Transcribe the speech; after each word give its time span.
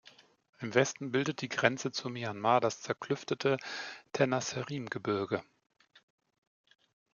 Im 0.61 0.73
Westen 0.73 1.11
bildet 1.11 1.41
die 1.41 1.47
Grenze 1.47 1.91
zu 1.91 2.09
Myanmar 2.09 2.59
das 2.59 2.81
zerklüftete 2.81 3.57
Tenasserim-Gebirge. 4.13 5.43